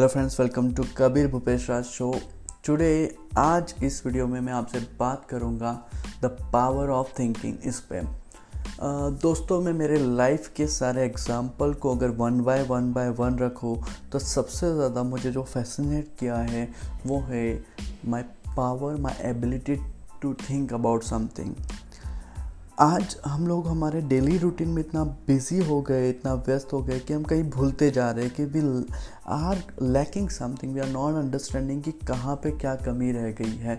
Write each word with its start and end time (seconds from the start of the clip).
Hello 0.00 0.08
friends 0.08 0.38
welcome 0.40 0.70
to 0.74 0.84
Kabir 0.96 1.26
Bhupesh 1.28 1.68
Raj 1.70 1.84
show 1.84 2.10
today 2.66 2.92
आज 3.38 3.74
इस 3.84 4.00
video 4.06 4.26
में 4.26 4.40
मैं 4.40 4.52
आपसे 4.52 4.78
बात 4.98 5.26
करूँगा 5.30 5.72
द 6.22 6.26
पावर 6.52 6.90
ऑफ़ 6.90 7.08
थिंकिंग 7.18 7.56
इस 7.64 7.80
पे। 7.90 8.00
दोस्तों, 9.22 9.60
मैं 9.60 9.72
मेरे 9.72 9.98
लाइफ 10.16 10.48
के 10.56 10.66
सारे 10.66 11.04
एग्ज़ाम्पल 11.04 11.74
को 11.74 11.94
अगर 11.96 12.10
one 12.20 12.40
by 12.44 12.62
one 12.62 12.92
by 12.92 13.10
one 13.18 13.38
रखूँ 13.38 13.76
तो 14.12 14.18
सबसे 14.18 14.72
ज़्यादा 14.74 15.02
मुझे 15.02 15.32
जो 15.32 15.42
फैसिनेट 15.44 16.08
किया 16.20 16.36
है, 16.36 16.68
वो 17.06 17.20
है 17.28 17.44
my 18.06 18.22
power 18.56 18.96
my 19.00 19.28
ability 19.30 19.76
to 20.22 20.34
think 20.48 20.72
about 20.74 21.02
something 21.04 21.54
आज 22.80 23.16
हम 23.26 23.46
लोग 23.46 23.66
हमारे 23.68 24.00
डेली 24.00 24.36
रूटीन 24.38 24.68
में 24.68 24.80
इतना 24.82 25.02
बिज़ी 25.26 25.58
हो 25.64 25.80
गए, 25.82 26.08
इतना 26.10 26.32
व्यस्त 26.34 26.72
हो 26.72 26.80
गए 26.82 26.98
कि 26.98 27.12
हम 27.12 27.22
कहीं 27.22 27.42
भूलते 27.50 27.90
जा 27.90 28.10
रहे 28.10 28.24
हैं 28.24 28.34
कि 28.34 28.44
we 28.44 28.84
are 29.28 29.62
lacking 29.82 30.28
something 30.28 30.72
we 30.74 30.80
are 30.80 30.88
not 30.88 31.14
understanding 31.14 31.82
कि 31.82 31.92
कहाँ 32.08 32.36
पे 32.36 32.50
क्या 32.50 32.74
कमी 32.76 33.10
रह 33.12 33.30
गई 33.40 33.56
है। 33.56 33.74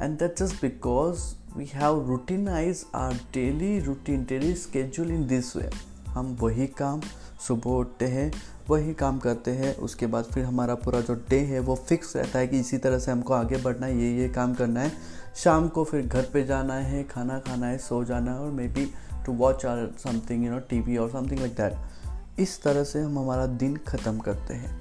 And 0.00 0.18
that 0.18 0.38
just 0.38 0.62
because 0.62 1.24
we 1.56 1.66
have 1.72 2.06
routinize 2.08 2.84
are 2.94 3.14
daily 3.34 3.78
routine 3.80 4.24
daily 4.28 4.54
schedule 4.54 5.10
in 5.10 5.26
this 5.26 5.54
way 5.56 5.70
हम 6.08 6.36
वही 6.40 6.66
काम 6.78 7.00
सुबह 7.46 7.70
उठते 7.70 8.06
हैं, 8.06 8.32
वही 8.70 8.94
काम 8.94 9.18
करते 9.18 9.50
हैं, 9.50 9.76
उसके 9.76 10.06
बाद 10.06 10.24
फिर 10.24 10.44
हमारा 10.44 10.74
पूरा 10.74 11.00
जो 11.00 11.14
डे 11.30 11.40
है 11.44 11.60
वो 11.60 11.74
फिक्स 11.88 12.16
रहता 12.16 12.38
है 12.38 12.46
कि 12.46 12.60
इसी 12.60 12.78
तरह 12.78 12.98
से 12.98 13.10
हमको 13.10 13.34
आगे 13.34 13.56
बढ़ना 13.58 13.86
है, 13.86 13.98
ये 13.98 14.16
ये 14.20 14.28
काम 14.28 14.54
करना 14.54 14.80
है। 14.80 15.24
शाम 15.36 15.68
को 15.68 15.84
फिर 15.84 16.06
घर 16.06 16.22
पे 16.22 16.44
जाना 16.44 16.74
है, 16.74 17.02
खाना 17.04 17.38
खाना 17.38 17.66
है, 17.66 17.78
सो 17.78 18.04
जाना 18.04 18.32
है 18.32 18.38
और 18.38 18.50
maybe 18.68 18.84
to 19.26 19.32
watch 19.32 19.64
or 19.66 19.90
something 19.98 20.44
you 20.44 20.50
know 20.50 20.58
T 20.58 20.80
V 20.80 20.96
और 20.96 21.10
समथिंग 21.10 21.40
लाइक 21.40 21.52
दैट 21.52 22.40
इस 22.40 22.62
तरह 22.62 22.84
से 22.84 23.00
हम 23.00 23.18
हमारा 23.18 23.46
दिन 23.46 23.76
ख़त्म 23.88 24.18
करते 24.18 24.54
हैं। 24.54 24.74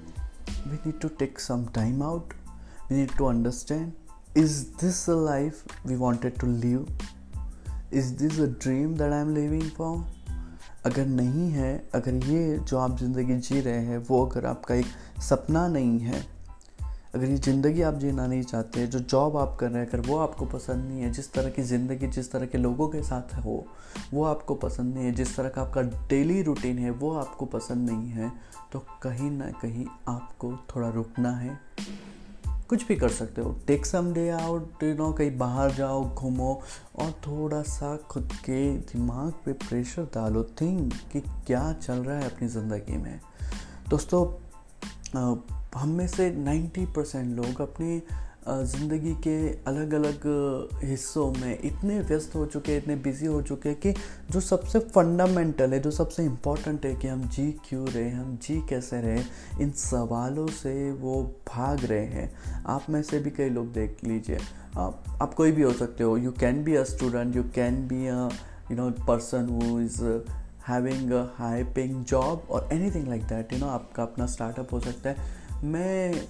We 0.67 0.75
need 0.75 0.99
to 0.99 1.07
take 1.07 1.39
some 1.39 1.65
time 1.65 2.03
out 2.03 2.33
we 2.91 2.97
need 2.97 3.15
to 3.17 3.25
understand 3.25 3.91
is 4.37 4.61
this 4.81 5.09
a 5.09 5.15
life 5.15 5.87
we 5.87 5.95
wanted 5.95 6.37
to 6.37 6.47
live 6.47 6.87
is 7.93 8.13
this 8.13 8.39
a 8.39 8.45
dream 8.61 8.93
that 8.93 9.13
I 9.13 9.21
am 9.21 9.35
living 9.35 9.69
for 9.71 10.05
अगर 10.85 11.05
नहीं 11.05 11.49
है, 11.51 11.89
अगर 11.95 12.15
ये 12.25 12.57
जो 12.59 12.77
आप 12.77 12.97
ज़िंदगी 12.99 13.35
जी 13.35 13.61
रहे 13.61 13.79
हैं, 13.79 13.97
वो 13.97 14.25
अगर 14.25 14.45
आपका 14.45 14.75
एक 14.75 15.21
सपना 15.21 15.67
नहीं 15.67 15.99
है 15.99 16.34
अगर 17.15 17.25
ये 17.25 17.37
ज़िंदगी 17.37 17.81
आप 17.81 17.93
जीना 17.93 18.25
नहीं 18.27 18.43
चाहते, 18.43 18.85
जो 18.87 18.99
जॉब 19.01 19.35
आप 19.37 19.55
कर 19.59 19.69
रहे 19.69 19.81
हैं, 19.81 19.89
अगर 19.89 19.99
वो 20.07 20.17
आपको 20.17 20.45
पसंद 20.45 20.85
नहीं 20.85 21.01
है, 21.01 21.11
जिस 21.11 21.31
तरह 21.33 21.49
की 21.49 21.61
ज़िंदगी, 21.63 22.07
जिस 22.07 22.31
तरह 22.31 22.45
के 22.45 22.57
लोगों 22.57 22.87
के 22.87 23.01
साथ 23.03 23.35
हो, 23.45 23.65
वो 24.13 24.23
आपको 24.23 24.55
पसंद 24.55 24.93
नहीं 24.95 25.05
है, 25.05 25.11
जिस 25.11 25.35
तरह 25.37 25.49
का 25.49 25.61
आपका 25.61 25.81
डेली 26.09 26.41
रूटीन 26.43 26.79
है, 26.79 26.91
वो 26.91 27.13
आपको 27.15 27.45
पसंद 27.47 27.89
नहीं 27.89 28.09
है 28.09 28.31
तो 28.71 28.79
कहीं 29.03 29.31
ना 29.31 29.49
कहीं 29.61 29.85
आपको 30.07 30.51
थोड़ा 30.69 30.89
रुकना 30.89 31.31
है। 31.31 31.57
कुछ 32.69 32.87
भी 32.87 32.95
कर 32.95 33.09
सकते 33.11 33.41
हो। 33.41 33.51
Take 33.67 33.85
some 33.85 34.13
day 34.13 34.29
out 34.31 34.83
you 34.83 34.93
know 34.95 35.11
कहीं 35.13 35.37
बाहर 35.37 35.71
जाओ, 35.71 36.03
घूमो, 36.05 36.61
और 36.95 37.11
थोड़ा 37.27 37.61
सा 37.63 37.95
खुद 38.09 38.33
के 38.45 38.69
दिमाग 38.85 39.31
पे 39.45 39.53
प्रेशर 39.65 40.09
डालो। 40.15 40.43
थिंक 40.61 40.93
कि 41.13 41.21
क्या 41.21 41.71
चल 41.73 41.93
रहा 41.95 42.17
है 42.17 42.25
अपनी 42.25 42.47
ज़िंदगी 42.47 42.97
में। 42.97 43.19
दोस्तों 43.89 44.25
हम 45.75 45.89
में 45.89 46.07
से 46.07 46.29
90 46.45 46.85
परसेंट 46.95 47.35
लोग 47.35 47.61
अपनी 47.61 48.01
ज़िंदगी 48.49 49.13
के 49.23 49.35
अलग 49.67 49.93
अलग 49.93 50.25
हिस्सों 50.83 51.31
में 51.31 51.59
इतने 51.63 51.99
व्यस्त 51.99 52.35
हो 52.35 52.45
चुके 52.45 52.71
हैं 52.71 52.79
इतने 52.79 52.95
बिज़ी 52.95 53.25
हो 53.25 53.41
चुके 53.41 53.69
हैं 53.69 53.79
कि 53.79 53.93
जो 54.31 54.39
सबसे 54.39 54.79
फंडामेंटल 54.79 55.73
है 55.73 55.79
जो 55.79 55.91
सबसे 55.91 56.23
इंपॉर्टेंट 56.23 56.85
है 56.85 56.93
कि 56.95 57.07
हम 57.07 57.27
जी 57.27 57.51
क्यों 57.69 57.87
रहे 57.87 58.09
हम 58.09 58.37
जी 58.43 58.59
कैसे 58.69 59.01
रहे 59.01 59.23
इन 59.61 59.71
सवालों 59.71 60.47
से 60.47 60.91
वो 60.91 61.21
भाग 61.49 61.85
रहे 61.85 62.05
हैं। 62.05 62.29
आप 62.67 62.89
में 62.89 63.01
से 63.03 63.19
भी 63.19 63.31
कई 63.31 63.49
लोग 63.49 63.71
देख 63.73 64.03
लीजिए। 64.03 64.37
आप, 64.77 65.03
आप 65.21 65.33
कोई 65.33 65.51
भी 65.51 65.61
हो 65.61 65.71
सकते 65.73 66.03
हो। 66.03 66.17
You 66.17 66.31
can 66.31 66.63
be 66.63 66.75
a 66.75 66.83
student 66.83 67.35
you 67.35 67.43
can 67.55 67.87
be 67.87 68.07
a 68.07 68.29
you 68.71 68.77
know 68.77 68.89
person 69.07 69.49
who 69.49 69.79
is 69.79 70.03
having 70.67 71.11
a 71.11 71.23
high 71.37 71.63
paying 71.75 72.03
job 72.03 72.47
और 72.49 72.69
anything 72.73 73.07
like 73.07 73.23
that 73.23 73.53
you 73.53 73.59
know 73.59 73.67
आपका 73.69 74.03
अपना 74.03 74.25
स्टार्टअप 74.25 74.73
हो 74.73 74.79
सकता 74.79 75.09
है। 75.09 75.43
मैं 75.63 76.27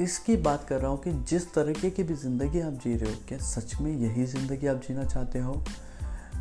इसकी 0.00 0.36
बात 0.36 0.64
कर 0.68 0.80
रहा 0.80 0.90
हूँ 0.90 0.98
कि 1.02 1.12
जिस 1.12 1.52
तरीके 1.54 1.90
की 1.90 2.02
भी 2.02 2.14
ज़िंदगी 2.14 2.60
आप 2.60 2.72
जी 2.72 2.94
रहे 2.96 3.12
हो, 3.12 3.18
क्या 3.28 3.38
सच 3.38 3.80
में 3.80 3.92
यही 3.92 4.26
ज़िंदगी 4.26 4.66
आप 4.66 4.76
जीना 4.76 5.04
चाहते 5.04 5.38
हो? 5.38 5.64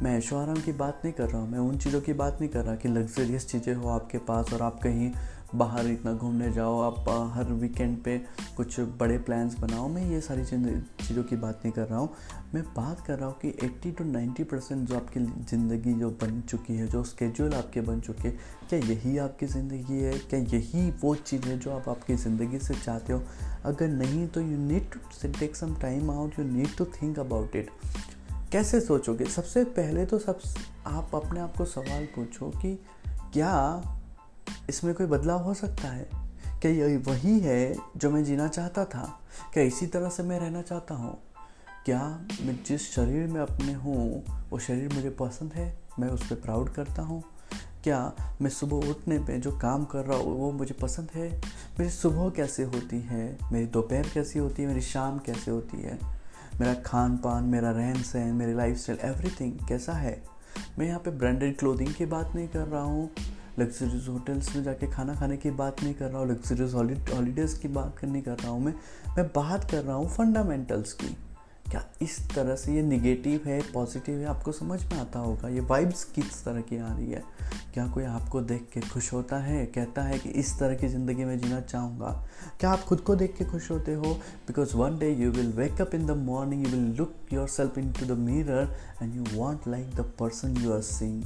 मैं 0.04 0.18
ऐशो 0.18 0.38
आराम 0.38 0.56
की 0.56 0.72
बात 0.72 1.02
नहीं 1.04 1.14
कर 1.14 1.30
रहा 1.30 1.42
हूँ, 1.42 1.50
मैं 1.50 1.60
उन 1.60 1.78
चीज़ों 1.78 2.02
की 2.02 2.14
बात 2.14 2.38
नहीं 2.42 2.50
कर 2.50 2.64
रहा 2.64 2.76
कि 2.76 2.90
लग्जरियस 2.90 3.48
चीज़ें 3.48 3.74
हो 3.74 3.90
आपके 3.90 4.18
पास 4.18 4.54
और 4.54 4.62
आप 4.62 4.80
कहीं 4.84 5.12
बाहर 5.58 5.88
इतना 5.88 6.14
घूमने 6.14 6.52
जाओ, 6.54 6.80
आप 6.82 7.32
हर 7.36 7.52
वीकेंड 7.54 7.98
पे 8.04 8.18
कुछ 8.58 8.80
बड़े 9.00 9.18
प्लान्स 9.18 9.58
बनाओ। 9.60 9.88
मैं 9.88 10.06
ये 10.12 10.22
सारी 10.22 10.46
चीज़ों 10.46 11.24
की 11.24 11.36
बात 11.36 11.62
नहीं 11.66 11.72
कर 11.74 11.88
रहा 11.88 12.00
हूँ। 12.00 12.10
मैं 12.54 12.64
बात 12.76 13.00
कर 13.08 13.18
रहा 13.20 13.28
हूँ 13.28 13.36
कि 13.42 13.52
80 13.64 13.92
टू 13.92 14.04
90 14.04 14.44
परसेंट 14.44 14.88
जो 14.88 14.96
आपकी 14.96 15.20
ज़िंदगी 15.20 15.94
जो 15.94 16.10
बन 16.22 16.42
चुकी 16.42 16.76
है, 16.76 16.88
जो 16.88 17.04
स्केड्यूल 17.04 17.54
आपके 17.54 17.82
बन 17.82 18.00
चुके, 18.00 18.32
क्या 18.70 18.80
यही 18.80 19.18
आपकी 19.18 19.46
ज़िंदगी 19.46 20.00
है? 20.00 20.18
क्या 20.20 20.40
यही 20.40 20.90
वो 21.02 21.16
चीज़ 21.16 21.48
है 21.48 21.58
जो 21.60 21.72
आप 21.72 21.90
आपकी 21.90 22.16
ज़िंदगी 22.16 22.60
से 22.60 22.74
चाहते 22.76 23.14
हो? 23.14 23.22
अगर 23.66 23.88
नहीं 23.88 24.28
तो 24.28 24.42
you 24.42 24.58
need 24.58 24.90
to 24.92 25.28
take 25.40 25.56
some 25.56 25.76
time 25.76 26.12
out 26.12 26.40
you 26.40 26.46
need 26.46 26.76
to 26.78 26.86
think 26.86 27.20
about 27.20 27.56
it 27.56 27.70
कैसे 28.52 28.80
सोचोगे? 28.82 29.26
सबसे 29.26 29.64
पहले 29.64 30.06
तो 30.06 30.20
सब, 30.20 30.40
आप 30.88 31.16
अपने 31.16 31.40
आप 31.40 31.56
को 31.58 31.66
सवाल 31.66 32.06
पूछो 32.06 32.50
कि 32.62 32.76
क्या 33.34 33.54
इसमें 34.70 34.94
कोई 34.94 35.08
बदलाव 35.08 35.44
हो 35.44 35.54
सकता 35.54 35.88
है? 35.88 36.10
क्या 36.62 36.72
ये 36.72 36.98
वही 36.98 37.40
है 37.40 37.76
जो 37.98 38.10
मैं 38.10 38.24
जीना 38.24 38.48
चाहता 38.48 38.86
था? 38.86 39.20
क्या 39.54 39.64
इसी 39.64 39.88
तरह 39.88 40.10
से 40.10 40.24
मैं 40.24 40.40
रहना 40.40 40.62
चाहता 40.62 40.96
हूँ? 40.96 41.18
क्या 41.86 42.28
मैं 42.42 42.64
जिस 42.64 42.92
शरीर 42.92 43.28
में 43.28 43.42
अपने 43.42 43.74
हूँ, 43.74 44.26
वो 44.50 44.60
शरीर 44.60 44.94
मुझे 44.94 45.10
पसंद 45.10 45.54
है? 45.54 45.80
मैं 46.00 46.08
उस 46.08 46.30
पर 46.30 46.36
प्राउड 46.36 46.74
करता 46.74 47.02
हूँ? 47.02 47.24
क्या 47.84 48.16
मैं 48.42 48.50
सुबह 48.50 48.90
उठने 48.90 49.20
पे 49.20 49.38
जो 49.38 49.52
काम 49.52 49.86
कर 49.86 50.06
रहा 50.06 50.18
हूँ, 50.18 50.40
वो 50.40 50.52
मुझे 50.52 50.74
पसंद 50.74 51.08
है? 51.16 51.42
मेरी 51.80 51.92
सुबह 51.92 52.30
कैसे 52.30 52.64
होती 52.64 53.02
है? 53.02 53.38
मेरी 53.52 53.66
दोपहर 53.66 54.10
कैसी 54.14 54.40
होती 54.40 54.62
है? 54.62 54.68
मेरी 54.68 54.82
शाम 54.82 55.20
कैसे 55.20 55.52
होती 55.52 55.82
है? 55.82 56.00
मेरा 56.60 56.74
खान 56.74 57.18
पान 57.18 57.44
मेरा 57.44 57.72
रहन 57.72 58.04
सहन 58.04 58.34
मेरी 58.36 58.54
लाइफ 58.54 58.78
स्टाइल 58.78 59.00
एवरीथिंग 59.02 59.54
कैसा 59.68 59.94
है? 59.94 60.24
मैं 60.80 60.88
यहाँ 60.88 61.00
पे 61.00 61.12
ब्रांडेड 61.12 61.58
क्लोथिंग 61.58 61.94
की 61.94 62.06
बात 62.06 62.32
नहीं 62.36 62.48
कर 62.48 62.68
रहा 62.68 62.84
हूँ। 62.84 63.10
लग्जरियस 63.60 64.08
होटल्स 64.10 64.56
में 64.56 64.64
जाके 64.64 64.92
खाना 64.92 65.16
खाने 65.16 65.38
की 65.38 65.52
बात 65.52 65.84
नहीं 65.84 65.94
कर 65.94 66.10
रहा 66.10 66.20
हूँ 66.20 66.30
लग्जरियस 66.30 66.74
हॉलीडेज़ 66.74 67.60
की 67.60 67.68
बात 67.68 67.98
करनी 68.00 68.22
कर 68.22 68.38
रहा 68.38 68.52
हूँ 68.52 68.64
मैं। 68.64 68.74
मैं 69.18 69.28
बात 69.28 69.70
कर 69.72 69.84
रहा 69.84 69.96
हूँ 69.96 70.10
फंडामेंटल्स 70.10 70.94
की। 70.94 71.16
क्या 71.72 71.84
इस 72.02 72.18
तरह 72.32 72.56
से 72.56 72.74
ये 72.74 72.82
निगेटिव 72.82 73.42
है 73.46 73.62
पॉजिटिव 73.74 74.18
है, 74.18 74.26
आपको 74.26 74.52
समझ 74.52 74.82
में 74.84 74.98
आता 75.00 75.20
होगा? 75.20 75.50
ये 75.50 75.60
वाइब्स 75.60 76.04
किस 76.04 76.44
तरह 76.46 76.62
की 76.62 76.78
आ 76.78 76.94
रही 76.94 77.12
है? 77.12 77.24
क्या 77.74 77.88
कोई 77.88 78.04
आपको 78.04 78.42
देख 78.42 78.68
के 78.74 78.82
खुश 78.82 79.12
होता 79.14 79.38
है, 79.38 79.66
कहता 79.66 80.02
है 80.02 80.20
कि 80.20 80.30
इस 80.30 80.58
तरह 80.60 80.76
की 80.76 80.88
ज़िंदगी 80.88 81.26
में 81.26 81.38
जीना 81.40 81.62
चाहूँगा? 81.62 82.12
क्या 82.60 82.70
आप 82.70 82.82
खुद 82.82 83.00
को 83.00 83.16
देख 83.16 83.36
के 83.38 83.46
खुश 83.46 83.70
होते 83.72 83.94
हो? 83.94 84.14
Because 84.48 84.76
one 84.76 85.00
day 85.00 85.10
you 85.14 85.32
will 85.32 85.52
wake 85.52 85.82
up 85.82 85.96
in 85.96 86.06
the 86.06 86.12
morning 86.12 86.66
you 86.66 86.72
will 86.72 86.96
look 86.96 87.34
yourself 87.48 87.78
into 87.92 88.06
the 88.06 88.18
mirror 88.20 88.76
and 89.02 89.16
you 89.16 89.24
won't 89.34 89.68
like 89.68 89.96
the 89.96 90.12
person 90.20 90.58
you 90.58 90.74
are 90.74 90.82
seeing 90.82 91.24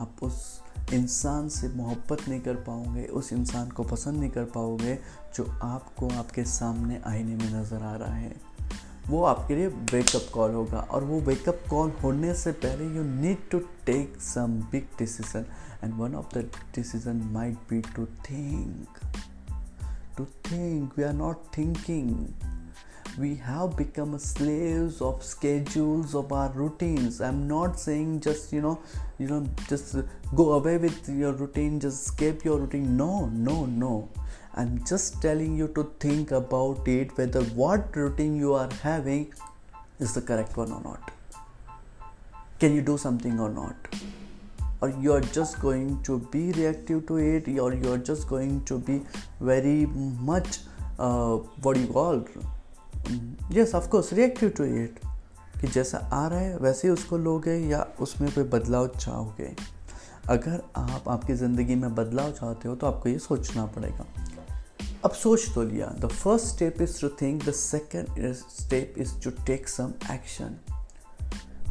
आप 0.00 0.16
उस 0.22 0.62
इंसान 0.92 1.48
से 1.48 1.68
मोहब्बत 1.68 2.28
नहीं 2.28 2.40
कर 2.40 2.54
पाओगे, 2.54 3.04
उस 3.04 3.32
इंसान 3.32 3.68
को 3.68 3.82
पसंद 3.82 4.20
नहीं 4.20 4.30
कर 4.30 4.44
पाओगे, 4.44 4.98
जो 5.34 5.58
आपको 5.62 6.08
आपके 6.08 6.44
सामने 6.44 7.00
आईने 7.06 7.36
में 7.36 7.60
नज़र 7.60 7.82
आ 7.82 7.96
रहा 7.96 8.14
है। 8.14 8.56
वो 9.08 9.24
आपके 9.24 9.56
लिए 9.56 9.66
वेकअप 9.66 10.30
कॉल 10.34 10.54
होगा 10.54 10.78
और 10.78 11.04
वो 11.04 11.20
वेकअप 11.20 11.62
कॉल 11.70 11.90
होने 11.90 12.34
से 12.34 12.52
पहले 12.52 12.96
you 12.96 13.02
need 13.02 13.50
to 13.50 13.58
take 13.58 14.20
some 14.20 14.46
big 14.46 14.86
decision 14.98 15.46
and 15.84 15.94
one 15.94 16.14
of 16.14 16.38
the 16.38 16.50
decision 16.74 17.16
might 17.16 17.54
be 17.54 17.80
to 17.80 18.06
think 18.06 18.86
to 20.18 20.24
think 20.24 20.98
we 20.98 21.04
are 21.04 21.12
not 21.12 21.36
thinking 21.58 22.26
we 23.18 23.34
have 23.36 23.76
become 23.76 24.18
slaves 24.18 25.00
of 25.00 25.22
schedules 25.22 26.14
of 26.14 26.32
our 26.32 26.50
routines. 26.50 27.20
I'm 27.20 27.48
not 27.48 27.80
saying 27.80 28.20
just 28.20 28.52
you 28.52 28.60
know 28.60 28.78
you 29.18 29.26
know 29.28 29.46
just 29.68 29.96
go 30.34 30.52
away 30.52 30.76
with 30.76 31.08
your 31.08 31.32
routine 31.32 31.80
just 31.80 32.02
escape 32.02 32.44
your 32.44 32.58
routine. 32.58 32.96
No 32.96 33.26
no 33.26 33.64
no. 33.66 34.08
I'm 34.54 34.84
just 34.84 35.20
telling 35.22 35.56
you 35.56 35.68
to 35.68 35.84
think 36.00 36.30
about 36.30 36.86
it 36.88 37.16
whether 37.16 37.42
what 37.60 37.94
routine 37.96 38.36
you 38.36 38.54
are 38.54 38.70
having 38.82 39.32
is 39.98 40.14
the 40.14 40.20
correct 40.20 40.56
one 40.56 40.72
or 40.72 40.82
not. 40.82 41.10
Can 42.58 42.74
you 42.74 42.82
do 42.82 42.96
something 42.98 43.38
or 43.38 43.50
not? 43.50 43.76
Or 44.80 44.90
you're 44.90 45.20
just 45.20 45.60
going 45.60 46.02
to 46.02 46.18
be 46.30 46.52
reactive 46.52 47.06
to 47.06 47.16
it 47.16 47.48
or 47.58 47.72
you're 47.74 47.98
just 47.98 48.28
going 48.28 48.62
to 48.64 48.78
be 48.78 49.02
very 49.40 49.86
much 49.86 50.58
uh, 50.98 51.36
what 51.36 51.74
do 51.74 51.80
you 51.80 51.86
call 51.86 52.24
yes 53.52 53.74
of course 53.74 54.12
reactive 54.12 54.48
to 54.48 54.64
it 54.64 54.98
कि 55.60 55.66
जैसा 55.66 55.98
आ 55.98 56.26
रहा 56.28 56.38
है, 56.38 56.56
वैसे 56.58 56.88
ही 56.88 56.94
उसको 56.94 57.18
लोगे 57.18 57.54
या 57.68 57.86
उसमें 58.00 58.34
कोई 58.34 58.44
बदलाव 58.44 58.86
चाहोगे। 58.88 59.54
अगर 60.28 60.62
आप, 60.76 61.08
आपकी 61.08 61.34
ज़िंदगी 61.34 61.74
में 61.74 61.94
बदलाव 61.94 62.32
चाहते 62.32 62.68
हो 62.68 62.74
तो 62.74 62.86
आपको 62.86 63.08
ये 63.08 63.18
सोचना 63.18 63.66
पड़ेगा। 63.66 64.06
अब 65.04 65.10
सोच 65.10 65.48
तो 65.54 65.62
लिया। 65.62 65.86
The 65.98 66.06
first 66.06 66.46
step 66.46 66.82
is 66.82 67.00
to 67.00 67.08
think 67.08 67.44
the 67.48 67.52
second 67.52 68.32
step 68.32 68.94
is 68.98 69.20
to 69.24 69.30
take 69.30 69.68
some 69.68 69.92
action 70.12 70.58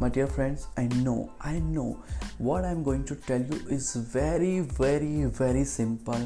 my 0.02 0.08
dear 0.10 0.28
friends, 0.28 0.64
i 0.78 0.82
know 0.88 1.30
i 1.50 1.60
know. 1.60 1.98
What 2.38 2.66
i'm 2.66 2.84
going 2.84 3.04
to 3.12 3.16
tell 3.28 3.44
you 3.52 3.60
is 3.76 3.86
very 4.16 4.60
very 4.80 5.24
very 5.38 5.64
simple, 5.64 6.26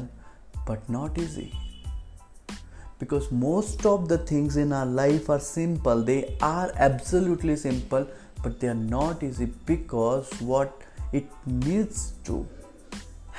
but 0.70 0.88
not 0.88 1.20
easy. 1.24 1.50
Because 3.00 3.30
most 3.32 3.86
of 3.92 4.08
the 4.08 4.18
things 4.32 4.56
in 4.64 4.72
our 4.80 4.90
life 5.02 5.30
are 5.36 5.40
simple 5.40 6.02
they 6.10 6.20
are 6.40 6.70
absolutely 6.88 7.56
simple 7.56 8.06
but 8.42 8.58
they 8.60 8.68
are 8.68 8.82
not 8.96 9.22
easy 9.22 9.48
because 9.66 10.34
what 10.40 10.90
it 11.12 11.38
needs 11.68 12.12
to 12.24 12.42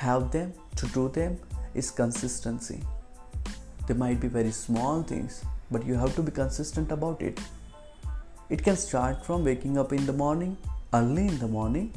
have 0.06 0.30
them 0.32 0.52
to 0.82 0.86
do 0.98 1.08
them 1.20 1.38
is 1.74 1.90
consistency 2.02 2.82
they 3.86 3.94
might 3.94 4.20
be 4.20 4.28
very 4.28 4.52
small 4.52 5.02
things, 5.02 5.44
but 5.70 5.84
you 5.84 5.94
have 5.94 6.14
to 6.14 6.22
be 6.22 6.30
consistent 6.30 6.92
about 6.92 7.20
it. 7.20 7.40
It 8.48 8.62
can 8.62 8.76
start 8.76 9.24
from 9.26 9.44
waking 9.44 9.76
up 9.76 9.92
in 9.92 10.06
the 10.06 10.12
morning, 10.12 10.56
early 10.94 11.26
in 11.26 11.38
the 11.38 11.48
morning, 11.48 11.92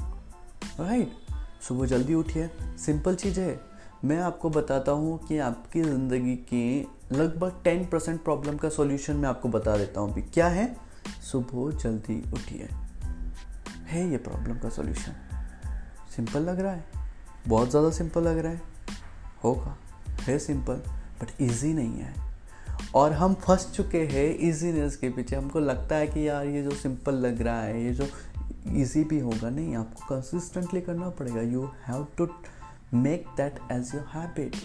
right? 0.78 1.10
सुबह 1.68 1.86
जल्दी 1.88 2.14
उठिए 2.14 2.50
simple 2.86 3.16
चीज़ 3.16 3.40
है 3.40 3.60
मैं 4.06 4.18
आपको 4.22 4.50
बताता 4.58 4.92
हूँ 4.92 5.18
कि 5.28 5.38
आपकी 5.46 5.82
ज़िंदगी 5.84 6.36
की 6.52 6.66
लगभग 7.12 7.62
टेन 7.64 7.86
परसेंट 7.86 8.24
प्रॉब्लम 8.24 8.58
का 8.58 8.70
सॉल्यूशन 8.70 9.16
मैं 9.16 9.30
आपको 9.30 9.50
बता 9.50 9.78
देता 9.78 10.02
हूँ 10.02 10.12
अभी। 10.12 10.22
क्या 10.22 10.48
है? 10.48 10.78
सुबह 11.32 11.78
जल्दी 11.78 12.32
उठिए। 12.32 12.70
है 13.88 14.12
ये 14.12 14.18
प्रॉब्लम 14.18 14.60
का 14.60 14.70
सॉल्यूशन 14.70 15.12
सिंपल 16.16 16.40
लग 16.40 16.60
रहा 16.60 16.72
है? 16.72 16.86
बहुत 17.48 17.70
ज़्यादा 17.70 17.90
सिंपल 17.90 18.24
लग 18.24 18.38
रहा 18.38 18.52
है? 18.52 18.62
होगा। 19.44 19.78
है 20.22 20.40
सिंपल 20.40 20.74
बट 21.22 21.42
ईजी 21.42 21.74
नहीं 21.74 22.00
है। 22.00 22.14
और 22.96 23.14
हम 23.14 23.34
फंस 23.34 23.72
चुके 23.76 24.02
हैं 24.06 24.50
इजीनेस 24.50 24.96
के 24.96 25.10
पीछे। 25.10 25.36
हमको 25.36 25.60
लगता 25.60 25.96
है 25.96 26.08
कि 26.08 26.28
यार 26.30 26.46
ये 26.46 26.64
जो 26.64 26.72
सिंपल 26.72 27.16
लग 27.16 27.42
रहा 27.42 27.62
है, 27.62 27.84
ये 27.84 27.94
जो 27.94 28.08
ईजी 28.68 29.04
भी 29.04 29.20
होगा, 29.20 29.50
नहीं, 29.50 29.76
आपको 29.76 30.06
कंसिस्टेंटली 30.06 30.82
करना 30.82 31.10
पड़ेगा। 31.10 31.42
You 31.42 31.72
have 31.88 32.08
to 32.18 32.28
make 32.94 33.26
that 33.38 33.60
as 33.72 33.92
your 33.96 34.06
habit 34.14 34.56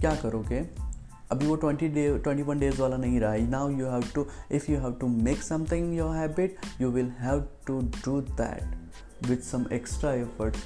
क्या 0.00 0.14
करोगे? 0.14 0.91
अभी 1.32 1.46
वो 1.46 1.54
twenty 1.56 1.88
day, 1.88 2.06
twenty 2.18 2.42
one 2.42 2.58
days 2.58 2.80
वाला 2.80 2.96
नहीं 2.96 3.20
रहा। 3.20 3.36
Now 3.50 3.68
you 3.70 3.86
have 3.86 4.04
to 4.14 4.26
if 4.52 4.70
you 4.70 4.78
have 4.78 4.92
to 5.00 5.08
make 5.08 5.42
something 5.42 5.96
your 5.96 6.16
habit 6.16 6.56
you 6.80 6.90
will 6.90 7.12
have 7.20 7.46
to 7.66 7.80
do 8.04 8.20
that 8.20 9.28
with 9.28 9.38
some 9.42 9.66
extra 9.72 10.12
effort 10.14 10.56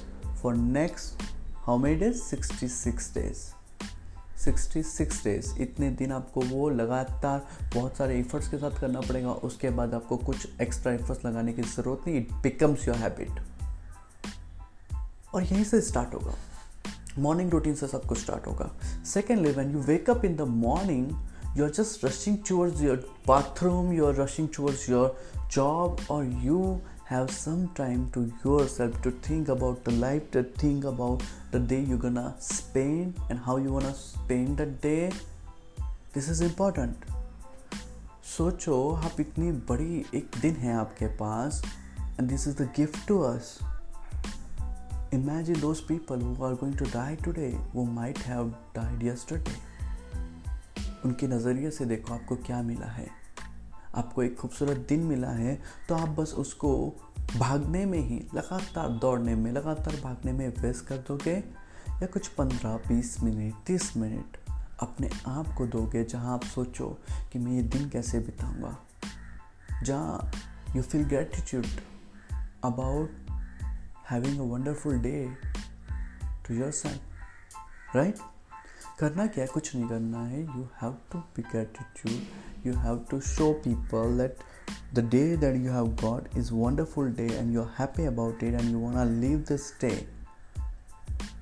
for 0.41 0.55
next 0.55 1.23
how 1.65 1.77
many 1.77 1.95
days 1.99 2.21
sixty 2.23 2.67
six 2.67 3.13
days 3.13 3.45
sixty 4.43 4.81
six 4.83 5.23
days 5.23 5.51
इतने 5.61 5.89
दिन 5.91 6.11
आपको 6.11 6.41
वो 6.41 6.69
लगातार 6.69 7.47
बहुत 7.75 7.97
सारे 7.97 8.19
efforts 8.19 8.49
के 8.49 8.57
साथ 8.57 8.79
करना 8.81 8.99
पड़ेगा। 9.01 9.31
उसके 9.47 9.69
बाद 9.69 9.93
आपको 9.93 10.17
कुछ 10.17 10.47
एक्स्ट्रा 10.61 10.93
एफर्ट्स 10.93 11.25
लगाने 11.25 11.53
की 11.53 11.61
ज़रूरत 11.61 12.07
नहीं। 12.07 12.17
इट 12.17 12.33
बिकम्स 12.43 12.87
योर 12.87 12.97
हैबिट 12.97 13.39
और 15.33 15.43
यहीं 15.43 15.63
से 15.63 15.81
स्टार्ट 15.81 16.13
होगा। 16.13 16.33
मॉर्निंग 17.19 17.51
रूटीन 17.51 17.75
से 17.75 17.87
सब 17.87 18.05
कुछ 18.05 18.19
स्टार्ट 18.19 18.47
होगा। 18.47 18.71
Second 19.05 19.47
when 19.47 19.71
you 19.71 19.79
wake up 19.79 20.25
in 20.25 20.35
the 20.35 20.41
morning 20.41 21.11
you 21.57 21.65
are 21.65 21.71
just 21.71 22.05
rushing 22.05 22.37
towards 22.49 22.81
your 22.81 23.09
bathroom 23.27 23.93
you 23.93 24.05
are 24.05 24.15
rushing 24.15 24.47
towards 24.55 24.89
your 24.89 25.17
job 25.51 25.97
और 26.11 26.25
you 26.25 26.79
have 27.11 27.27
some 27.27 27.65
time 27.77 28.09
to 28.11 28.23
yourself 28.67 29.03
to 29.03 29.11
think 29.11 29.49
about 29.49 29.89
the 29.89 29.93
life 29.93 30.29
to 30.33 30.43
think 30.63 30.85
about 30.85 31.21
the 31.55 31.55
day 31.55 31.79
you 31.79 31.97
gonna 31.97 32.35
spend 32.41 33.13
and 33.31 33.39
how 33.43 33.57
you 33.57 33.73
gonna 33.73 33.91
spend 33.91 34.57
the 34.57 34.61
day 34.61 35.11
this 36.13 36.29
is 36.29 36.43
important 36.43 37.05
सोचो, 38.37 38.91
आप 38.91 39.19
इतनी 39.19 39.51
बड़ी 39.51 40.05
एक 40.15 40.31
दिन 40.41 40.55
है 40.55 40.73
आपके 40.73 41.07
पास 41.07 41.63
and 42.19 42.29
this 42.29 42.47
is 42.47 42.57
the 42.57 42.61
gift 42.61 43.07
to 43.07 43.19
us 43.19 43.59
imagine 45.11 45.59
those 45.61 45.81
people 45.81 46.17
who 46.17 46.43
are 46.43 46.55
going 46.55 46.75
to 46.77 46.85
die 46.85 47.15
today 47.25 47.51
who 47.73 47.85
might 47.85 48.17
have 48.17 48.51
died 48.75 49.03
yesterday. 49.03 49.55
उनके 51.05 51.27
नज़रिए 51.27 51.71
से 51.71 51.85
देखो 51.85 52.13
आपको 52.13 52.35
क्या 52.35 52.61
मिला 52.61 52.85
है। 52.85 53.07
आपको 53.95 54.23
एक 54.23 54.37
खूबसूरत 54.37 54.85
दिन 54.89 54.99
मिला 54.99 55.29
है 55.29 55.61
तो 55.89 55.95
आप 55.95 56.09
बस 56.09 56.33
उसको 56.33 56.93
भागने 57.37 57.85
में 57.85 57.99
ही, 57.99 58.27
लगातार 58.35 58.89
दौड़ने 58.89 59.35
में, 59.35 59.51
लगातार 59.51 59.95
भागने 60.01 60.31
में 60.31 60.53
वेस्ट 60.59 60.85
कर 60.85 60.97
दोगे 60.97 61.35
या 61.89 62.05
कुछ 62.05 62.27
पंद्रह, 62.27 62.77
बीस 62.77 63.23
मिनट, 63.23 63.53
तीस 63.67 63.97
मिनट 63.97 64.37
अपने 64.79 65.09
आप 65.27 65.53
को 65.57 65.67
दोगे 65.67 66.03
जहाँ 66.03 66.33
आप 66.33 66.43
सोचो 66.43 66.99
कि 67.33 67.39
मैं 67.39 67.51
ये 67.51 67.61
दिन 67.61 67.89
कैसे 67.89 68.19
बिताऊँगा। 68.19 68.77
जहाँ 69.83 70.31
you 70.75 70.81
feel 70.81 71.03
gratitude 71.03 71.65
about 72.63 73.26
having 74.09 74.39
a 74.39 74.43
wonderful 74.43 74.99
day 74.99 75.37
to 76.47 76.53
yourself 76.71 77.01
right 77.95 78.15
करना 78.99 79.27
क्या 79.27 79.43
है? 79.43 79.47
कुछ 79.47 79.75
नहीं 79.75 79.89
करना 79.89 80.25
है। 80.25 80.41
You 80.41 80.69
have 80.81 80.97
to 81.11 81.19
be 81.19 81.41
gratitude 81.41 82.21
you 82.67 82.81
have 82.81 83.05
to 83.11 83.19
show 83.19 83.53
people 83.53 84.17
that 84.17 84.37
the 84.93 84.99
day 84.99 85.37
that 85.37 85.55
you 85.55 85.71
have 85.71 85.87
got 85.87 86.37
is 86.37 86.53
wonderful 86.53 87.11
day 87.11 87.27
and 87.27 87.53
you 87.53 87.61
are 87.61 87.75
happy 87.79 88.05
about 88.05 88.43
it 88.43 88.53
and 88.53 88.71
you 88.71 88.79
want 88.79 89.09
live 89.09 89.39
this 89.39 89.81
day 89.81 90.11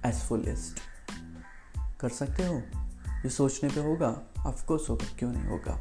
as 0.05 0.15
fullest 0.15 0.79
कर 1.99 2.09
सकते 2.09 2.47
हो? 2.47 2.55
ये 3.09 3.29
सोचने 3.29 3.69
पे 3.69 3.79
होगा? 3.79 4.21
Of course 4.45 4.89
होगा। 4.89 5.05
क्यों 5.19 5.31
नहीं 5.31 5.45
होगा? 5.45 5.79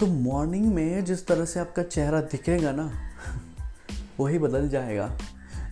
तो 0.00 0.06
मॉर्निंग 0.06 0.74
में 0.74 1.04
जिस 1.04 1.26
तरह 1.26 1.44
से 1.44 1.60
आपका 1.60 1.82
चेहरा 1.82 2.20
दिखेगा 2.20 2.72
ना 2.72 3.11
वही 4.22 4.38
बदल 4.38 4.68
जाएगा। 4.68 5.10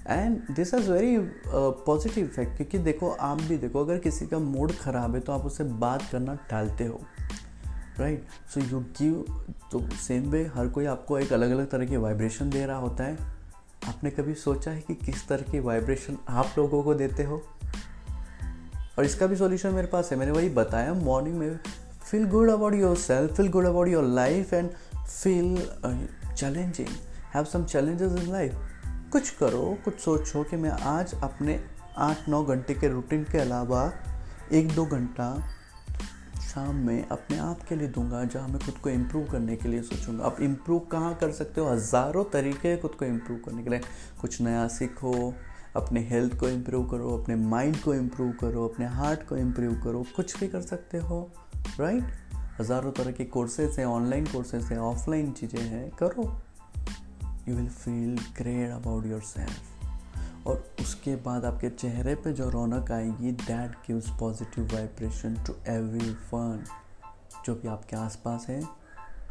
And 0.09 0.39
this 0.51 0.75
is 0.75 0.91
very 0.93 1.17
positive 1.87 2.25
effect 2.25 2.57
क्योंकि 2.57 2.79
देखो, 2.81 3.11
आप 3.11 3.43
भी 3.43 3.57
देखो, 3.57 3.85
अगर 3.85 3.99
किसी 3.99 4.27
का 4.27 4.39
मूड 4.39 4.73
ख़राब 4.75 5.15
है 5.15 5.21
तो 5.21 5.33
आप 5.33 5.45
उससे 5.47 5.65
बात 5.65 6.03
करना 6.13 6.35
टालते 6.51 6.85
हो। 6.85 7.01
राइट 7.99 8.27
सो 8.55 8.61
यू 8.61 8.81
गिव 8.99 9.45
तो 9.73 9.81
सेम 9.99 10.31
वे 10.31 10.43
हर 10.55 10.69
कोई 10.69 10.87
आपको 10.87 11.19
एक 11.19 11.33
अलग 11.33 11.51
अलग 11.51 11.69
तरह 11.71 11.87
की 11.87 11.97
वाइब्रेशन 11.97 12.51
दे 12.51 12.65
रहा 12.67 12.79
होता 12.79 13.05
है। 13.05 13.17
आपने 13.89 14.11
कभी 14.11 14.35
सोचा 14.37 14.71
है 14.71 14.81
कि 14.81 14.95
किस 14.97 15.27
तरह 15.29 15.53
की 15.53 15.61
वाइब्रेशन 15.61 16.17
आप 16.29 16.55
लोगों 16.59 16.83
को 16.83 16.95
देते 16.95 17.25
हो? 17.25 17.43
और 18.99 19.05
इसका 19.05 19.27
भी 19.27 19.37
सॉल्यूशन 19.37 19.75
मेरे 19.75 19.87
पास 19.87 20.11
है। 20.13 20.19
मैंने 20.19 20.33
वही 20.33 20.49
बताया 20.49 20.95
मॉर्निंग 20.95 21.37
में 21.39 21.59
feel 22.11 22.27
good 22.29 22.51
about 22.51 22.75
yourself 22.97 23.37
feel 23.37 23.49
good 23.49 23.67
about 23.67 23.89
your 23.89 24.05
life 24.05 24.53
and 24.55 24.71
feel 24.97 25.57
challenging 26.35 26.89
have 27.35 27.45
some 27.45 27.65
challenges 27.65 28.13
in 28.13 28.31
life 28.33 28.55
कुछ 29.13 29.31
करो, 29.31 29.79
कुछ 29.85 29.99
सोचो 30.01 30.43
कि 30.45 30.57
मैं 30.57 30.71
आज 30.71 31.15
अपने 31.23 31.59
आठ 31.99 32.29
नौ 32.29 32.43
घंटे 32.45 32.75
के 32.75 32.89
रूटीन 32.89 33.25
के 33.25 33.39
अलावा 33.39 33.93
एक 34.53 34.73
दो 34.75 34.85
घंटा 34.87 35.29
शाम 36.43 36.77
में 36.77 37.09
अपने 37.09 37.39
आप 37.39 37.63
के 37.69 37.77
लिए 37.77 37.89
दूँगा, 37.89 38.25
जहाँ 38.25 38.49
मैं 38.49 38.59
खुद 38.59 38.75
को 38.75 38.91
इम्प्रूव 38.91 39.27
करने 39.27 39.57
के 39.57 39.69
लिए 39.69 39.83
सोचूँगा। 39.83 40.25
आप 40.25 40.41
इम्प्रूव 40.41 40.79
कहाँ 40.93 41.15
कर 41.15 41.31
सकते 41.33 41.61
हो? 41.61 41.69
हज़ारों 41.69 42.25
तरीके 42.25 42.77
खुद 42.77 42.95
को 42.95 43.05
इम्प्रूव 43.05 43.39
करने 43.39 43.63
के 43.63 43.71
लिए। 43.71 43.81
कुछ 44.21 44.41
नया 44.41 44.67
सीखो, 44.69 45.35
अपने 45.77 46.01
हेल्थ 46.01 46.39
को 46.39 46.49
इम्प्रूव 46.49 46.89
करो, 46.89 47.17
अपने 47.19 47.37
माइंड 47.37 47.81
को 47.83 47.95
इम्प्रूव 47.95 48.33
करो, 48.41 48.67
अपने 48.69 48.87
हार्ट 48.89 49.27
को 49.29 49.37
इम्प्रूव 49.37 49.81
करो। 49.85 50.05
कुछ 50.17 50.39
भी 50.41 50.49
कर 50.49 50.61
सकते 50.63 50.99
हो 50.99 51.31
राइट 51.81 52.61
हज़ारों 52.61 52.93
तरह 52.93 53.13
के 53.13 53.25
कोर्सेज 53.27 53.79
हैं 53.79 53.87
ऑनलाइन 53.87 54.27
कोर्सेज 54.27 54.65
हैं 54.65 54.79
ऑफलाइन 54.79 55.31
चीज़ें 55.33 55.61
हैं, 55.61 55.91
करो। 55.97 56.25
You 57.49 57.57
will 57.57 57.69
feel 57.69 58.19
great 58.37 58.71
about 58.71 59.07
yourself 59.21 59.61
और 60.47 60.77
उसके 60.81 61.17
बाद 61.17 61.45
आपके 61.45 61.71
चेहरे 61.71 62.15
पे 62.15 62.33
जो 62.33 62.51
रौनक 62.51 62.93
आएगी 62.93 63.33
that 63.33 63.73
gives 63.73 64.11
positive 64.21 64.65
vibration 64.75 65.35
to 65.35 65.55
everyone 66.11 66.65
जो 67.45 67.55
भी 67.55 67.69
आपके 67.69 67.97
आसपास 67.97 68.47
है 68.49 68.63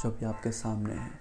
जो 0.04 0.12
भी 0.12 0.26
आपके 0.26 0.52
सामने 0.52 0.94
है। 0.94 1.12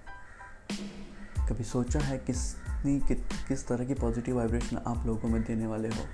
कभी 1.48 1.64
सोचा 1.64 2.00
है 2.00 2.18
किसनी 2.18 3.00
कि, 3.00 3.14
किस 3.48 3.68
तरह 3.68 3.84
की 3.84 3.94
पॉजिटिव 3.94 4.36
वाइब्रेशन 4.36 4.76
आप 4.76 5.06
लोगों 5.06 5.28
में 5.28 5.42
देने 5.42 5.66
वाले 5.66 5.88
हो? 5.88 6.04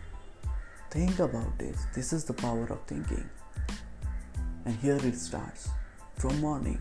Think 0.97 1.21
about 1.21 1.59
this 1.59 1.77
this 1.77 2.15
is 2.15 2.27
the 2.27 2.31
power 2.31 2.73
of 2.73 2.91
thinking 2.91 3.25
and 4.67 4.81
here 4.81 5.07
it 5.07 5.15
start 5.15 5.69
from 6.21 6.35
morning 6.35 6.79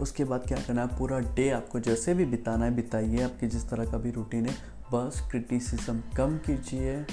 उसके 0.00 0.24
बाद 0.24 0.46
क्या 0.46 0.58
करना 0.58 0.82
है? 0.82 0.98
पूरा 0.98 1.18
डे 1.18 1.50
आपको 1.50 1.80
जैसे 1.80 2.14
भी 2.14 2.24
बिताना 2.24 2.64
है, 2.64 2.74
बिताइए 2.74 3.22
आपकी 3.22 3.46
जिस 3.46 3.68
तरह 3.70 3.90
का 3.90 3.98
भी 3.98 4.10
रूटीन 4.10 4.46
है। 4.46 4.54
बस 4.92 5.28
क्रिटिसिज्म 5.30 6.02
कम 6.16 6.38
कीजिए 6.38 7.06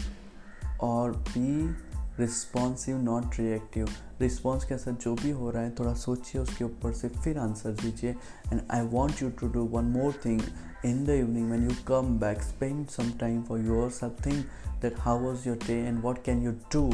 और 0.81 1.11
be 1.11 1.75
responsive 2.19 2.97
not 2.97 3.25
reactive 3.39 3.89
response 4.21 4.63
के 4.63 4.77
साथ 4.77 4.93
जो 4.93 5.15
भी 5.15 5.29
हो 5.29 5.51
रहा 5.51 5.63
है, 5.63 5.71
थोड़ा 5.71 5.93
सोचिए, 5.93 6.41
उसके 6.41 6.63
ऊपर 6.63 6.93
से 6.93 7.09
फिर 7.09 7.37
आंसर 7.37 7.71
दीजिए। 7.71 8.11
And 8.53 8.61
I 8.71 8.81
want 8.81 9.23
you 9.23 9.29
to 9.29 9.47
do 9.47 9.63
one 9.63 9.83
more 9.83 10.13
thing 10.25 10.41
in 10.85 11.05
the 11.05 11.09
evening 11.09 11.51
when 11.51 11.63
you 11.63 11.75
come 11.87 12.19
back 12.19 12.41
spend 12.41 12.87
some 12.87 13.11
time 13.19 13.43
for 13.43 13.59
yourself 13.89 14.25
thing 14.25 14.43
that 14.81 14.99
how 14.99 15.19
was 15.19 15.47
your 15.47 15.57
day 15.57 15.73
and 15.73 16.01
what 16.01 16.23
can 16.23 16.43
you 16.43 16.51
do 16.51 16.93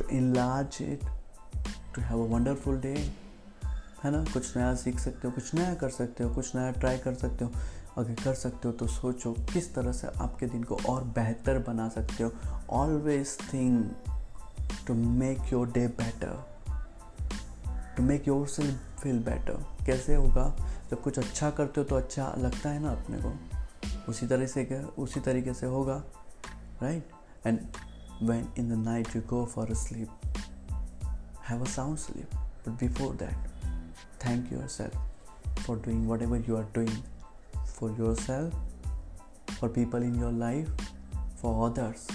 to 0.00 0.06
enlarge 0.06 0.82
it 0.82 1.00
to 1.94 2.02
have 2.02 2.22
a 2.22 2.26
wonderful 2.26 2.80
day. 2.80 2.98
है 4.04 4.10
ना? 4.10 4.24
कुछ 4.24 4.56
नया 4.56 4.74
सीख 4.74 4.98
सकते 4.98 5.28
हो, 5.28 5.34
कुछ 5.34 5.54
नया 5.54 5.74
कर 5.74 5.88
सकते 5.88 6.24
हो, 6.24 6.34
कुछ 6.34 6.56
नया 6.56 6.70
ट्राई 6.70 6.98
कर 6.98 7.14
सकते 7.14 7.44
हो। 7.44 7.52
अगर 7.98 8.14
कर 8.14 8.34
सकते 8.34 8.68
हो 8.68 8.74
तो 8.74 8.86
सोचो 8.86 9.32
किस 9.32 9.74
तरह 9.74 9.92
से 9.92 10.06
आपके 10.06 10.46
दिन 10.46 10.64
को 10.64 10.76
और 10.88 11.04
बेहतर 11.04 11.58
बना 11.58 11.88
सकते 11.88 12.24
हो। 12.24 12.32
Always 12.70 13.38
think 13.52 13.96
to 14.86 14.94
make 14.94 15.38
your 15.52 15.70
day 15.70 15.88
better 15.88 16.60
to 17.96 18.02
make 18.02 18.28
yourself 18.48 19.00
feel 19.00 19.18
better 19.18 19.76
कैसे 19.86 20.14
होगा? 20.14 20.56
जब 20.90 21.02
कुछ 21.02 21.18
अच्छा 21.18 21.50
करते 21.50 21.80
हो 21.80 21.84
तो 21.84 21.96
अच्छा 21.96 22.34
लगता 22.38 22.70
है 22.70 22.78
ना 22.78 22.90
अपने 22.90 23.18
को। 23.18 23.34
उसी 24.08 24.26
तरह 24.26 24.46
से 24.46 24.84
उसी 24.84 25.20
तरीके 25.20 25.54
से 25.54 25.66
होगा। 25.66 26.02
Right 26.82 27.10
and 27.46 27.60
when 28.20 28.42
in 28.58 28.64
the 28.68 28.78
night 28.78 29.08
you 29.08 29.22
go 29.32 29.38
for 29.52 29.64
a 29.66 29.76
sleep, 29.76 30.10
have 31.50 31.62
a 31.62 31.70
sound 31.76 31.98
sleep. 32.06 32.34
But 32.64 32.74
before 32.82 33.12
that 33.16 33.49
thank 34.19 34.51
yourself 34.51 34.93
for 35.65 35.75
doing 35.77 36.07
whatever 36.07 36.37
you 36.47 36.57
are 36.57 36.67
doing 36.73 36.91
for 37.65 37.91
yourself 37.91 38.53
for 39.59 39.69
people 39.69 40.01
in 40.01 40.15
your 40.19 40.31
life 40.31 40.67
for 41.35 41.65
others 41.67 42.07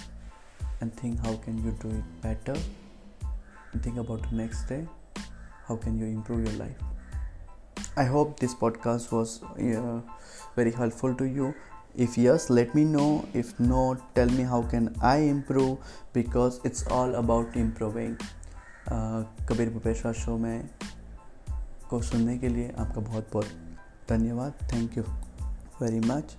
and 0.81 0.95
think 0.95 1.25
how 1.25 1.35
can 1.37 1.63
you 1.65 1.77
do 1.81 1.91
it 1.91 2.23
better 2.23 2.59
and 3.73 3.83
think 3.83 3.99
about 3.99 4.29
the 4.31 4.37
next 4.37 4.65
day 4.65 4.87
how 5.67 5.77
can 5.77 5.99
you 5.99 6.07
improve 6.07 6.45
your 6.47 6.55
life 6.55 6.77
i 7.97 8.05
hope 8.05 8.39
this 8.41 8.55
podcast 8.55 9.13
was 9.13 9.43
uh, 9.43 10.01
very 10.57 10.73
helpful 10.73 11.15
to 11.15 11.25
you 11.25 11.55
if 11.97 12.17
yes 12.17 12.51
let 12.51 12.75
me 12.75 12.85
know 12.85 13.25
if 13.35 13.59
no 13.59 13.97
tell 14.15 14.29
me 14.41 14.45
how 14.45 14.63
can 14.63 14.95
i 15.03 15.17
improve 15.17 15.79
because 16.13 16.61
it's 16.65 16.87
all 16.87 17.15
about 17.17 17.57
improving 17.57 18.17
Kabir 19.49 19.71
Bhupeshwar 19.71 20.13
show 20.13 20.37
में 20.39 20.69
को 21.90 22.02
सुनने 22.02 22.38
के 22.38 22.48
लिए 22.48 22.74
आपका 22.80 23.02
बहुत 23.02 23.30
बहुत 23.34 23.46
धन्यवाद। 24.10 24.54
Thank 24.74 24.98
you 24.98 25.04
very 25.82 26.00
much 26.00 26.38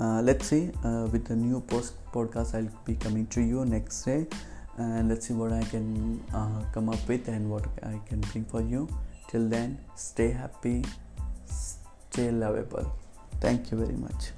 let's 0.00 0.46
see 0.46 0.60
with 0.86 1.24
the 1.28 1.32
new 1.32 1.58
post 1.58 2.12
podcast 2.14 2.54
I 2.54 2.62
be 2.62 2.96
coming 2.96 3.26
to 3.26 3.40
you 3.40 3.64
next 3.64 4.06
day 4.06 4.28
and 4.80 5.08
let's 5.08 5.28
see 5.28 5.34
what 5.34 5.52
I 5.52 5.62
can 5.62 6.20
come 6.74 6.88
up 6.88 7.08
with 7.08 7.28
and 7.28 7.46
what 7.46 7.84
I 7.84 7.94
can 7.94 8.20
bring 8.20 8.44
for 8.44 8.62
you 8.62 8.88
till 9.32 9.50
then 9.50 9.78
stay 9.98 10.28
happy 10.32 10.84
stay 11.52 12.30
lovable 12.30 12.86
thank 13.40 13.72
you 13.72 13.78
very 13.78 13.96
much 13.96 14.32